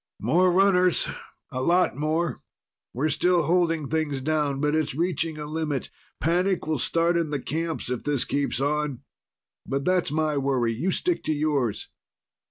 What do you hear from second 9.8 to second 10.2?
that's